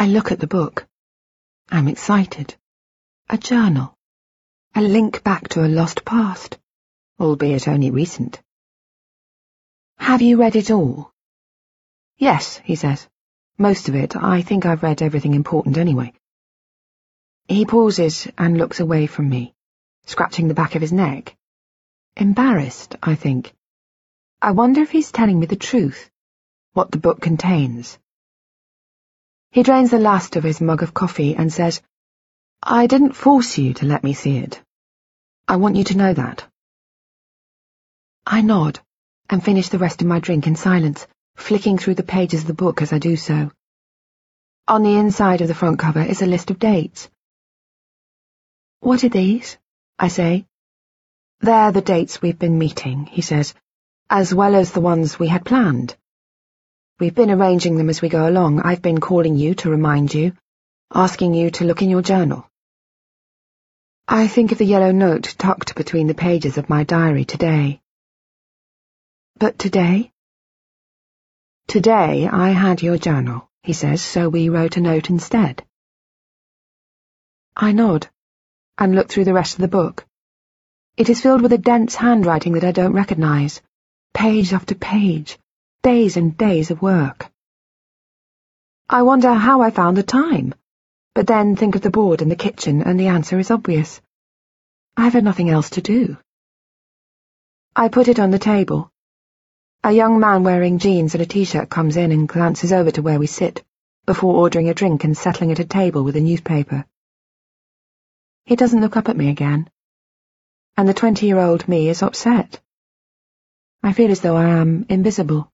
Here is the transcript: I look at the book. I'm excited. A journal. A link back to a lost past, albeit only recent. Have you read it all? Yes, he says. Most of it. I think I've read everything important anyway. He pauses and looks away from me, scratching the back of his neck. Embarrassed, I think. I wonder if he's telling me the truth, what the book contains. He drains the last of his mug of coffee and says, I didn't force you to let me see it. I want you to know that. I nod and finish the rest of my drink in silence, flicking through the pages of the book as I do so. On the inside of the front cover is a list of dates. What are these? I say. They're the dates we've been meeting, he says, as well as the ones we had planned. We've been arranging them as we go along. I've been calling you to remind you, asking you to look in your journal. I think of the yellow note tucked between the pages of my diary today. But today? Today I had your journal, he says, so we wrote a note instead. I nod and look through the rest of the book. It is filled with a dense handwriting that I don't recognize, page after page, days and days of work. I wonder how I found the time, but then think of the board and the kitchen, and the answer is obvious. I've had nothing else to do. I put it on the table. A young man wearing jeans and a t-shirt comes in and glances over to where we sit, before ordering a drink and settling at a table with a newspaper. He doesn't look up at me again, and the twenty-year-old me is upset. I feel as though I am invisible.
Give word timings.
I 0.00 0.06
look 0.06 0.32
at 0.32 0.40
the 0.40 0.46
book. 0.46 0.86
I'm 1.68 1.86
excited. 1.86 2.56
A 3.28 3.36
journal. 3.36 3.98
A 4.74 4.80
link 4.80 5.22
back 5.22 5.48
to 5.48 5.66
a 5.66 5.68
lost 5.68 6.06
past, 6.06 6.56
albeit 7.20 7.68
only 7.68 7.90
recent. 7.90 8.40
Have 9.98 10.22
you 10.22 10.38
read 10.38 10.56
it 10.56 10.70
all? 10.70 11.12
Yes, 12.16 12.62
he 12.64 12.76
says. 12.76 13.06
Most 13.58 13.90
of 13.90 13.94
it. 13.94 14.16
I 14.16 14.40
think 14.40 14.64
I've 14.64 14.82
read 14.82 15.02
everything 15.02 15.34
important 15.34 15.76
anyway. 15.76 16.14
He 17.46 17.66
pauses 17.66 18.26
and 18.38 18.56
looks 18.56 18.80
away 18.80 19.06
from 19.06 19.28
me, 19.28 19.54
scratching 20.06 20.48
the 20.48 20.54
back 20.54 20.76
of 20.76 20.80
his 20.80 20.94
neck. 20.94 21.36
Embarrassed, 22.16 22.96
I 23.02 23.16
think. 23.16 23.52
I 24.40 24.52
wonder 24.52 24.80
if 24.80 24.92
he's 24.92 25.12
telling 25.12 25.38
me 25.38 25.44
the 25.44 25.56
truth, 25.56 26.10
what 26.72 26.90
the 26.90 26.96
book 27.06 27.20
contains. 27.20 27.98
He 29.52 29.64
drains 29.64 29.90
the 29.90 29.98
last 29.98 30.36
of 30.36 30.44
his 30.44 30.60
mug 30.60 30.82
of 30.82 30.94
coffee 30.94 31.34
and 31.34 31.52
says, 31.52 31.82
I 32.62 32.86
didn't 32.86 33.14
force 33.14 33.58
you 33.58 33.74
to 33.74 33.86
let 33.86 34.04
me 34.04 34.14
see 34.14 34.38
it. 34.38 34.62
I 35.48 35.56
want 35.56 35.74
you 35.74 35.84
to 35.84 35.96
know 35.96 36.14
that. 36.14 36.46
I 38.24 38.42
nod 38.42 38.78
and 39.28 39.42
finish 39.42 39.68
the 39.68 39.78
rest 39.78 40.02
of 40.02 40.06
my 40.06 40.20
drink 40.20 40.46
in 40.46 40.54
silence, 40.54 41.06
flicking 41.36 41.78
through 41.78 41.96
the 41.96 42.04
pages 42.04 42.42
of 42.42 42.46
the 42.46 42.54
book 42.54 42.80
as 42.80 42.92
I 42.92 42.98
do 42.98 43.16
so. 43.16 43.50
On 44.68 44.84
the 44.84 44.96
inside 44.96 45.40
of 45.40 45.48
the 45.48 45.54
front 45.54 45.80
cover 45.80 46.02
is 46.02 46.22
a 46.22 46.26
list 46.26 46.52
of 46.52 46.60
dates. 46.60 47.08
What 48.78 49.02
are 49.02 49.08
these? 49.08 49.58
I 49.98 50.08
say. 50.08 50.46
They're 51.40 51.72
the 51.72 51.82
dates 51.82 52.22
we've 52.22 52.38
been 52.38 52.58
meeting, 52.58 53.06
he 53.06 53.22
says, 53.22 53.54
as 54.08 54.32
well 54.32 54.54
as 54.54 54.70
the 54.70 54.80
ones 54.80 55.18
we 55.18 55.26
had 55.26 55.44
planned. 55.44 55.96
We've 57.00 57.14
been 57.14 57.30
arranging 57.30 57.76
them 57.76 57.88
as 57.88 58.02
we 58.02 58.10
go 58.10 58.28
along. 58.28 58.60
I've 58.60 58.82
been 58.82 59.00
calling 59.00 59.34
you 59.34 59.54
to 59.54 59.70
remind 59.70 60.12
you, 60.12 60.34
asking 60.94 61.32
you 61.32 61.50
to 61.52 61.64
look 61.64 61.80
in 61.80 61.88
your 61.88 62.02
journal. 62.02 62.46
I 64.06 64.28
think 64.28 64.52
of 64.52 64.58
the 64.58 64.66
yellow 64.66 64.92
note 64.92 65.34
tucked 65.38 65.76
between 65.76 66.08
the 66.08 66.14
pages 66.14 66.58
of 66.58 66.68
my 66.68 66.84
diary 66.84 67.24
today. 67.24 67.80
But 69.38 69.58
today? 69.58 70.12
Today 71.68 72.28
I 72.28 72.50
had 72.50 72.82
your 72.82 72.98
journal, 72.98 73.48
he 73.62 73.72
says, 73.72 74.02
so 74.02 74.28
we 74.28 74.50
wrote 74.50 74.76
a 74.76 74.82
note 74.82 75.08
instead. 75.08 75.64
I 77.56 77.72
nod 77.72 78.10
and 78.76 78.94
look 78.94 79.08
through 79.08 79.24
the 79.24 79.32
rest 79.32 79.54
of 79.54 79.62
the 79.62 79.68
book. 79.68 80.04
It 80.98 81.08
is 81.08 81.22
filled 81.22 81.40
with 81.40 81.54
a 81.54 81.58
dense 81.72 81.94
handwriting 81.94 82.52
that 82.52 82.64
I 82.64 82.72
don't 82.72 82.92
recognize, 82.92 83.62
page 84.12 84.52
after 84.52 84.74
page, 84.74 85.38
days 85.82 86.18
and 86.18 86.36
days 86.36 86.70
of 86.70 86.82
work. 86.82 87.30
I 88.86 89.02
wonder 89.02 89.32
how 89.32 89.62
I 89.62 89.70
found 89.70 89.96
the 89.96 90.02
time, 90.02 90.54
but 91.14 91.26
then 91.26 91.56
think 91.56 91.74
of 91.74 91.80
the 91.80 91.90
board 91.90 92.20
and 92.20 92.30
the 92.30 92.36
kitchen, 92.36 92.82
and 92.82 93.00
the 93.00 93.06
answer 93.06 93.38
is 93.38 93.50
obvious. 93.50 94.00
I've 94.94 95.14
had 95.14 95.24
nothing 95.24 95.48
else 95.48 95.70
to 95.70 95.80
do. 95.80 96.18
I 97.74 97.88
put 97.88 98.08
it 98.08 98.18
on 98.18 98.30
the 98.30 98.38
table. 98.38 98.90
A 99.82 99.90
young 99.90 100.20
man 100.20 100.44
wearing 100.44 100.78
jeans 100.78 101.14
and 101.14 101.22
a 101.22 101.26
t-shirt 101.26 101.70
comes 101.70 101.96
in 101.96 102.12
and 102.12 102.28
glances 102.28 102.74
over 102.74 102.90
to 102.90 103.00
where 103.00 103.18
we 103.18 103.26
sit, 103.26 103.64
before 104.04 104.34
ordering 104.34 104.68
a 104.68 104.74
drink 104.74 105.04
and 105.04 105.16
settling 105.16 105.50
at 105.50 105.60
a 105.60 105.64
table 105.64 106.04
with 106.04 106.16
a 106.16 106.20
newspaper. 106.20 106.84
He 108.44 108.56
doesn't 108.56 108.82
look 108.82 108.98
up 108.98 109.08
at 109.08 109.16
me 109.16 109.30
again, 109.30 109.70
and 110.76 110.86
the 110.86 110.92
twenty-year-old 110.92 111.68
me 111.68 111.88
is 111.88 112.02
upset. 112.02 112.60
I 113.82 113.94
feel 113.94 114.10
as 114.10 114.20
though 114.20 114.36
I 114.36 114.48
am 114.48 114.84
invisible. 114.90 115.49